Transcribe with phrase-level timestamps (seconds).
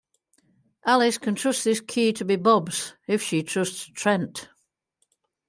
[0.83, 4.47] Alice can trust this key to be Bob's if she trusts Trent.